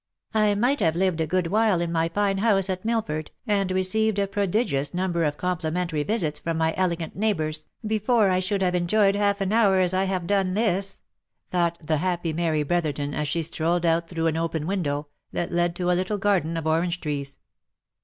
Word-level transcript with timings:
"I 0.33 0.55
might 0.55 0.79
have 0.79 0.95
lived 0.95 1.21
a 1.21 1.27
good 1.27 1.45
while 1.45 1.79
in 1.79 1.91
my 1.91 2.09
fine 2.09 2.39
house, 2.39 2.71
at 2.71 2.83
Milford, 2.83 3.29
and 3.45 3.69
received 3.69 4.17
a 4.17 4.25
prodigious 4.25 4.95
number 4.95 5.23
of 5.25 5.37
complimentary 5.37 6.01
visits 6.01 6.39
from 6.39 6.57
my 6.57 6.73
elegant 6.75 7.15
neighbours, 7.15 7.67
before 7.85 8.31
I 8.31 8.39
should 8.39 8.63
have 8.63 8.73
enjoyed 8.73 9.13
half 9.15 9.41
an 9.41 9.53
hour 9.53 9.79
as 9.79 9.93
I 9.93 10.05
have 10.05 10.25
done 10.25 10.55
this," 10.55 11.01
thought 11.51 11.77
the 11.85 11.97
happy 11.97 12.33
Mary 12.33 12.63
Brotherton, 12.63 13.13
as 13.13 13.27
she 13.27 13.43
strolled 13.43 13.85
out 13.85 14.09
through, 14.09 14.25
an 14.25 14.37
open 14.37 14.65
window, 14.65 15.05
that 15.33 15.51
led 15.51 15.75
to 15.75 15.91
a 15.91 15.93
little 15.93 16.17
garden 16.17 16.57
of 16.57 16.65
orange 16.65 16.99
trees. 16.99 17.37